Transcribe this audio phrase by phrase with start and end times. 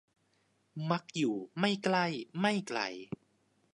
[0.91, 2.05] มักอยู่ไม่ใกล้
[2.39, 2.79] ไม่ไกล